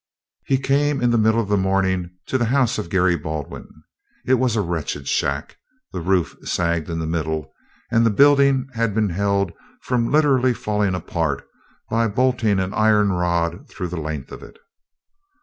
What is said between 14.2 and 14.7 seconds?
of it.